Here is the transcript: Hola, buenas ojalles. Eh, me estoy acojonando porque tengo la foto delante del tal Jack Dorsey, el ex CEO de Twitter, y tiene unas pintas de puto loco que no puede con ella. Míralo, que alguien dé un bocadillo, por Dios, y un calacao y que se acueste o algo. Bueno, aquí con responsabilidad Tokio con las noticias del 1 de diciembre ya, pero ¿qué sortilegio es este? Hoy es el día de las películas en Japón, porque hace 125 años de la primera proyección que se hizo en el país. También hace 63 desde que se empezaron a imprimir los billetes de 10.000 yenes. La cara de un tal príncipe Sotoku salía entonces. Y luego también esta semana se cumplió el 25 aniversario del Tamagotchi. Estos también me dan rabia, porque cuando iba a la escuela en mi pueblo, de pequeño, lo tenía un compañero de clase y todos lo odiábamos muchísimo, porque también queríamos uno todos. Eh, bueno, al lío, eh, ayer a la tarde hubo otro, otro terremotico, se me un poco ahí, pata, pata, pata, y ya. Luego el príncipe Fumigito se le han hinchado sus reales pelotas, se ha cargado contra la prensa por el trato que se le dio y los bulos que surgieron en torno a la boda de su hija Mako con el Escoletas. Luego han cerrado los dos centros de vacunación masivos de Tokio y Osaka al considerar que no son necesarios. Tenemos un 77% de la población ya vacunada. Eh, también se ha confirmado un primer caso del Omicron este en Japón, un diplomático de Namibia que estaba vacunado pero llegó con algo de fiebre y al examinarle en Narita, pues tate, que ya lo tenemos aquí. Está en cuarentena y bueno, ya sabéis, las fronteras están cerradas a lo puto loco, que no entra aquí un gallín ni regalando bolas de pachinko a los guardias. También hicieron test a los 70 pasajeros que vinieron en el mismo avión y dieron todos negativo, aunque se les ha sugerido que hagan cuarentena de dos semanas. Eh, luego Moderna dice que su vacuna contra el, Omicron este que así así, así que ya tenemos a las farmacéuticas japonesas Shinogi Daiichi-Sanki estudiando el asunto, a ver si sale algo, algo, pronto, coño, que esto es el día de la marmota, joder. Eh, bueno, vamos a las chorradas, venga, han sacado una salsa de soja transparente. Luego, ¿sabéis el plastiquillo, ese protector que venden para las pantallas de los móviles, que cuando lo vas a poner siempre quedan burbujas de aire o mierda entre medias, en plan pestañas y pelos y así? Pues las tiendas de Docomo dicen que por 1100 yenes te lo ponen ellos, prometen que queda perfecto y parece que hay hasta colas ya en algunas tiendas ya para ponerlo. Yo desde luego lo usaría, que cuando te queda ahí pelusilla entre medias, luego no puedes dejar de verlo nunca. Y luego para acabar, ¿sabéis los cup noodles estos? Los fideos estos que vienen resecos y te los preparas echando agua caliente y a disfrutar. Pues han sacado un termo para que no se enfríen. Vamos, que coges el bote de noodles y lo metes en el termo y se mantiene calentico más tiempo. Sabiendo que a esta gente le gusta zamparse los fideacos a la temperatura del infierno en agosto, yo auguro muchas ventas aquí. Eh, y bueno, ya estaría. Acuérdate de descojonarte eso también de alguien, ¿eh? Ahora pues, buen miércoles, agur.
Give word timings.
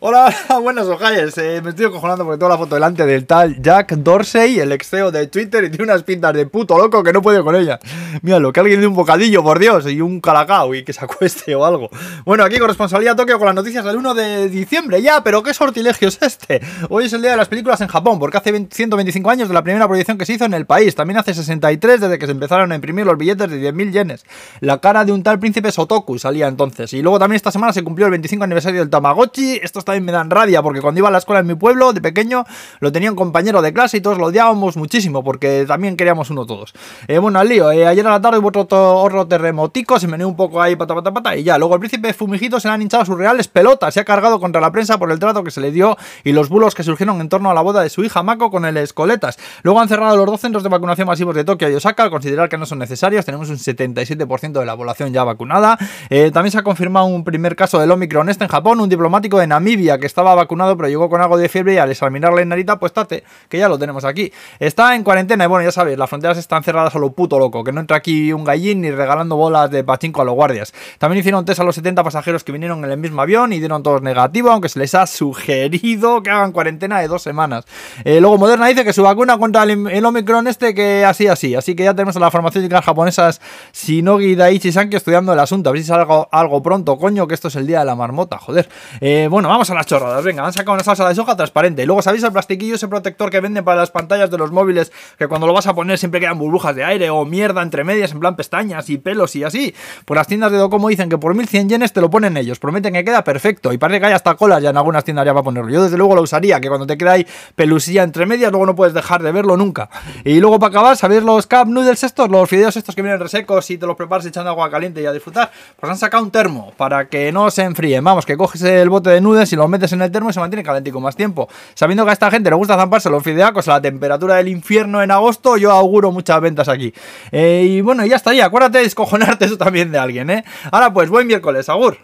Hola, 0.00 0.34
buenas 0.62 0.86
ojalles. 0.86 1.36
Eh, 1.38 1.60
me 1.62 1.70
estoy 1.70 1.86
acojonando 1.86 2.24
porque 2.24 2.38
tengo 2.38 2.50
la 2.50 2.58
foto 2.58 2.74
delante 2.74 3.06
del 3.06 3.26
tal 3.26 3.60
Jack 3.60 3.92
Dorsey, 3.96 4.58
el 4.60 4.72
ex 4.72 4.88
CEO 4.88 5.10
de 5.10 5.26
Twitter, 5.28 5.64
y 5.64 5.70
tiene 5.70 5.84
unas 5.84 6.02
pintas 6.02 6.34
de 6.34 6.46
puto 6.46 6.76
loco 6.76 7.02
que 7.02 7.12
no 7.12 7.22
puede 7.22 7.42
con 7.42 7.56
ella. 7.56 7.78
Míralo, 8.22 8.52
que 8.52 8.60
alguien 8.60 8.80
dé 8.80 8.86
un 8.86 8.94
bocadillo, 8.94 9.42
por 9.42 9.58
Dios, 9.58 9.86
y 9.86 10.00
un 10.00 10.20
calacao 10.20 10.74
y 10.74 10.84
que 10.84 10.92
se 10.92 11.04
acueste 11.04 11.54
o 11.54 11.64
algo. 11.64 11.90
Bueno, 12.24 12.44
aquí 12.44 12.58
con 12.58 12.68
responsabilidad 12.68 13.16
Tokio 13.16 13.38
con 13.38 13.46
las 13.46 13.54
noticias 13.54 13.84
del 13.84 13.96
1 13.96 14.14
de 14.14 14.48
diciembre 14.48 15.00
ya, 15.00 15.22
pero 15.22 15.42
¿qué 15.42 15.54
sortilegio 15.54 16.08
es 16.08 16.20
este? 16.20 16.60
Hoy 16.88 17.06
es 17.06 17.12
el 17.12 17.22
día 17.22 17.32
de 17.32 17.36
las 17.36 17.48
películas 17.48 17.80
en 17.80 17.88
Japón, 17.88 18.18
porque 18.18 18.38
hace 18.38 18.66
125 18.70 19.30
años 19.30 19.48
de 19.48 19.54
la 19.54 19.62
primera 19.62 19.86
proyección 19.86 20.18
que 20.18 20.26
se 20.26 20.34
hizo 20.34 20.44
en 20.44 20.54
el 20.54 20.66
país. 20.66 20.94
También 20.94 21.18
hace 21.18 21.34
63 21.34 22.00
desde 22.00 22.18
que 22.18 22.26
se 22.26 22.32
empezaron 22.32 22.72
a 22.72 22.74
imprimir 22.74 23.06
los 23.06 23.16
billetes 23.16 23.50
de 23.50 23.72
10.000 23.72 23.92
yenes. 23.92 24.24
La 24.60 24.78
cara 24.78 25.04
de 25.04 25.12
un 25.12 25.22
tal 25.22 25.38
príncipe 25.38 25.70
Sotoku 25.70 26.18
salía 26.18 26.48
entonces. 26.48 26.92
Y 26.92 27.02
luego 27.02 27.18
también 27.18 27.36
esta 27.36 27.50
semana 27.50 27.72
se 27.72 27.82
cumplió 27.82 28.06
el 28.06 28.10
25 28.10 28.44
aniversario 28.44 28.80
del 28.80 28.90
Tamagotchi. 28.90 29.43
Estos 29.62 29.84
también 29.84 30.04
me 30.04 30.12
dan 30.12 30.30
rabia, 30.30 30.62
porque 30.62 30.80
cuando 30.80 30.98
iba 30.98 31.08
a 31.08 31.10
la 31.12 31.18
escuela 31.18 31.40
en 31.40 31.46
mi 31.46 31.54
pueblo, 31.54 31.92
de 31.92 32.00
pequeño, 32.00 32.44
lo 32.80 32.90
tenía 32.92 33.10
un 33.10 33.16
compañero 33.16 33.62
de 33.62 33.72
clase 33.72 33.98
y 33.98 34.00
todos 34.00 34.18
lo 34.18 34.26
odiábamos 34.26 34.76
muchísimo, 34.76 35.22
porque 35.22 35.64
también 35.66 35.96
queríamos 35.96 36.30
uno 36.30 36.46
todos. 36.46 36.72
Eh, 37.08 37.18
bueno, 37.18 37.38
al 37.38 37.48
lío, 37.48 37.70
eh, 37.70 37.86
ayer 37.86 38.06
a 38.06 38.10
la 38.10 38.20
tarde 38.20 38.38
hubo 38.38 38.48
otro, 38.48 39.00
otro 39.00 39.26
terremotico, 39.26 39.98
se 39.98 40.08
me 40.08 40.24
un 40.24 40.36
poco 40.36 40.62
ahí, 40.62 40.76
pata, 40.76 40.94
pata, 40.94 41.12
pata, 41.12 41.36
y 41.36 41.42
ya. 41.42 41.58
Luego 41.58 41.74
el 41.74 41.80
príncipe 41.80 42.12
Fumigito 42.12 42.60
se 42.60 42.68
le 42.68 42.74
han 42.74 42.82
hinchado 42.82 43.04
sus 43.04 43.18
reales 43.18 43.48
pelotas, 43.48 43.94
se 43.94 44.00
ha 44.00 44.04
cargado 44.04 44.40
contra 44.40 44.60
la 44.60 44.70
prensa 44.70 44.98
por 44.98 45.10
el 45.10 45.18
trato 45.18 45.42
que 45.44 45.50
se 45.50 45.60
le 45.60 45.70
dio 45.70 45.96
y 46.22 46.32
los 46.32 46.48
bulos 46.48 46.74
que 46.74 46.82
surgieron 46.82 47.20
en 47.20 47.28
torno 47.28 47.50
a 47.50 47.54
la 47.54 47.60
boda 47.60 47.82
de 47.82 47.90
su 47.90 48.04
hija 48.04 48.22
Mako 48.22 48.50
con 48.50 48.64
el 48.64 48.76
Escoletas. 48.76 49.38
Luego 49.62 49.80
han 49.80 49.88
cerrado 49.88 50.16
los 50.16 50.26
dos 50.26 50.40
centros 50.40 50.62
de 50.62 50.68
vacunación 50.68 51.06
masivos 51.06 51.34
de 51.34 51.44
Tokio 51.44 51.68
y 51.68 51.74
Osaka 51.74 52.04
al 52.04 52.10
considerar 52.10 52.48
que 52.48 52.58
no 52.58 52.66
son 52.66 52.78
necesarios. 52.78 53.24
Tenemos 53.24 53.48
un 53.50 53.56
77% 53.56 54.52
de 54.52 54.66
la 54.66 54.76
población 54.76 55.12
ya 55.12 55.24
vacunada. 55.24 55.78
Eh, 56.10 56.30
también 56.32 56.52
se 56.52 56.58
ha 56.58 56.62
confirmado 56.62 57.06
un 57.06 57.24
primer 57.24 57.56
caso 57.56 57.78
del 57.78 57.90
Omicron 57.90 58.28
este 58.28 58.44
en 58.44 58.50
Japón, 58.50 58.80
un 58.80 58.88
diplomático 58.88 59.33
de 59.38 59.46
Namibia 59.46 59.98
que 59.98 60.06
estaba 60.06 60.34
vacunado 60.34 60.76
pero 60.76 60.88
llegó 60.88 61.08
con 61.08 61.20
algo 61.20 61.36
de 61.36 61.48
fiebre 61.48 61.74
y 61.74 61.78
al 61.78 61.90
examinarle 61.90 62.42
en 62.42 62.48
Narita, 62.48 62.78
pues 62.78 62.92
tate, 62.92 63.24
que 63.48 63.58
ya 63.58 63.68
lo 63.68 63.78
tenemos 63.78 64.04
aquí. 64.04 64.32
Está 64.58 64.94
en 64.94 65.04
cuarentena 65.04 65.44
y 65.44 65.46
bueno, 65.46 65.64
ya 65.64 65.72
sabéis, 65.72 65.98
las 65.98 66.08
fronteras 66.08 66.38
están 66.38 66.62
cerradas 66.62 66.94
a 66.94 66.98
lo 66.98 67.12
puto 67.12 67.38
loco, 67.38 67.64
que 67.64 67.72
no 67.72 67.80
entra 67.80 67.96
aquí 67.96 68.32
un 68.32 68.44
gallín 68.44 68.80
ni 68.80 68.90
regalando 68.90 69.36
bolas 69.36 69.70
de 69.70 69.84
pachinko 69.84 70.22
a 70.22 70.24
los 70.24 70.34
guardias. 70.34 70.72
También 70.98 71.20
hicieron 71.20 71.44
test 71.44 71.60
a 71.60 71.64
los 71.64 71.74
70 71.74 72.02
pasajeros 72.04 72.44
que 72.44 72.52
vinieron 72.52 72.84
en 72.84 72.90
el 72.90 72.98
mismo 72.98 73.22
avión 73.22 73.52
y 73.52 73.58
dieron 73.58 73.82
todos 73.82 74.02
negativo, 74.02 74.50
aunque 74.50 74.68
se 74.68 74.78
les 74.78 74.94
ha 74.94 75.06
sugerido 75.06 76.22
que 76.22 76.30
hagan 76.30 76.52
cuarentena 76.52 77.00
de 77.00 77.08
dos 77.08 77.22
semanas. 77.22 77.64
Eh, 78.04 78.20
luego 78.20 78.38
Moderna 78.38 78.66
dice 78.66 78.84
que 78.84 78.92
su 78.92 79.02
vacuna 79.02 79.38
contra 79.38 79.64
el, 79.64 80.04
Omicron 80.04 80.46
este 80.46 80.74
que 80.74 81.04
así 81.04 81.26
así, 81.26 81.54
así 81.54 81.74
que 81.74 81.84
ya 81.84 81.94
tenemos 81.94 82.16
a 82.16 82.20
las 82.20 82.32
farmacéuticas 82.32 82.84
japonesas 82.84 83.40
Shinogi 83.72 84.36
Daiichi-Sanki 84.36 84.96
estudiando 84.96 85.32
el 85.32 85.38
asunto, 85.38 85.70
a 85.70 85.72
ver 85.72 85.82
si 85.82 85.88
sale 85.88 86.02
algo, 86.02 86.28
algo, 86.30 86.62
pronto, 86.62 86.96
coño, 86.98 87.26
que 87.26 87.34
esto 87.34 87.48
es 87.48 87.56
el 87.56 87.66
día 87.66 87.80
de 87.80 87.84
la 87.84 87.94
marmota, 87.94 88.38
joder. 88.38 88.68
Eh, 89.00 89.23
bueno, 89.28 89.48
vamos 89.48 89.70
a 89.70 89.74
las 89.74 89.86
chorradas, 89.86 90.24
venga, 90.24 90.44
han 90.44 90.52
sacado 90.52 90.74
una 90.74 90.84
salsa 90.84 91.08
de 91.08 91.14
soja 91.14 91.36
transparente. 91.36 91.84
Luego, 91.86 92.02
¿sabéis 92.02 92.22
el 92.24 92.32
plastiquillo, 92.32 92.74
ese 92.74 92.88
protector 92.88 93.30
que 93.30 93.40
venden 93.40 93.64
para 93.64 93.80
las 93.80 93.90
pantallas 93.90 94.30
de 94.30 94.38
los 94.38 94.50
móviles, 94.50 94.92
que 95.18 95.28
cuando 95.28 95.46
lo 95.46 95.52
vas 95.52 95.66
a 95.66 95.74
poner 95.74 95.98
siempre 95.98 96.20
quedan 96.20 96.38
burbujas 96.38 96.74
de 96.74 96.84
aire 96.84 97.10
o 97.10 97.24
mierda 97.24 97.62
entre 97.62 97.84
medias, 97.84 98.12
en 98.12 98.20
plan 98.20 98.36
pestañas 98.36 98.88
y 98.90 98.98
pelos 98.98 99.36
y 99.36 99.44
así? 99.44 99.74
Pues 100.04 100.16
las 100.16 100.26
tiendas 100.26 100.52
de 100.52 100.58
Docomo 100.58 100.88
dicen 100.88 101.08
que 101.08 101.18
por 101.18 101.34
1100 101.34 101.68
yenes 101.68 101.92
te 101.92 102.00
lo 102.00 102.10
ponen 102.10 102.36
ellos, 102.36 102.58
prometen 102.58 102.92
que 102.92 103.04
queda 103.04 103.24
perfecto 103.24 103.72
y 103.72 103.78
parece 103.78 104.00
que 104.00 104.06
hay 104.06 104.12
hasta 104.12 104.34
colas 104.34 104.62
ya 104.62 104.70
en 104.70 104.76
algunas 104.76 105.04
tiendas 105.04 105.24
ya 105.24 105.32
para 105.32 105.44
ponerlo. 105.44 105.70
Yo 105.70 105.82
desde 105.82 105.96
luego 105.96 106.14
lo 106.14 106.22
usaría, 106.22 106.60
que 106.60 106.68
cuando 106.68 106.86
te 106.86 106.96
queda 106.98 107.12
ahí 107.12 107.26
pelusilla 107.54 108.02
entre 108.02 108.26
medias, 108.26 108.50
luego 108.50 108.66
no 108.66 108.74
puedes 108.74 108.94
dejar 108.94 109.22
de 109.22 109.32
verlo 109.32 109.56
nunca. 109.56 109.88
Y 110.24 110.40
luego 110.40 110.58
para 110.58 110.70
acabar, 110.70 110.96
¿sabéis 110.96 111.22
los 111.22 111.46
cup 111.46 111.66
noodles 111.66 112.02
estos? 112.04 112.28
Los 112.28 112.48
fideos 112.48 112.76
estos 112.76 112.94
que 112.94 113.02
vienen 113.02 113.20
resecos 113.20 113.70
y 113.70 113.78
te 113.78 113.86
los 113.86 113.96
preparas 113.96 114.26
echando 114.26 114.50
agua 114.50 114.70
caliente 114.70 115.02
y 115.02 115.06
a 115.06 115.12
disfrutar. 115.12 115.50
Pues 115.78 115.90
han 115.90 115.98
sacado 115.98 116.22
un 116.22 116.30
termo 116.30 116.72
para 116.76 117.08
que 117.08 117.32
no 117.32 117.50
se 117.50 117.62
enfríen. 117.62 118.02
Vamos, 118.04 118.26
que 118.26 118.36
coges 118.36 118.62
el 118.62 118.88
bote 118.88 119.13
de 119.14 119.20
noodles 119.20 119.52
y 119.52 119.56
lo 119.56 119.66
metes 119.68 119.92
en 119.92 120.02
el 120.02 120.10
termo 120.10 120.30
y 120.30 120.32
se 120.32 120.40
mantiene 120.40 120.62
calentico 120.62 121.00
más 121.00 121.16
tiempo. 121.16 121.48
Sabiendo 121.74 122.04
que 122.04 122.10
a 122.10 122.12
esta 122.12 122.30
gente 122.30 122.50
le 122.50 122.56
gusta 122.56 122.76
zamparse 122.76 123.10
los 123.10 123.22
fideacos 123.22 123.68
a 123.68 123.72
la 123.72 123.82
temperatura 123.82 124.36
del 124.36 124.48
infierno 124.48 125.02
en 125.02 125.10
agosto, 125.10 125.56
yo 125.56 125.70
auguro 125.72 126.12
muchas 126.12 126.40
ventas 126.40 126.68
aquí. 126.68 126.92
Eh, 127.32 127.66
y 127.68 127.80
bueno, 127.80 128.04
ya 128.04 128.16
estaría. 128.16 128.44
Acuérdate 128.44 128.78
de 128.78 128.84
descojonarte 128.84 129.44
eso 129.46 129.58
también 129.58 129.90
de 129.90 129.98
alguien, 129.98 130.30
¿eh? 130.30 130.44
Ahora 130.70 130.92
pues, 130.92 131.08
buen 131.08 131.26
miércoles, 131.26 131.68
agur. 131.68 131.98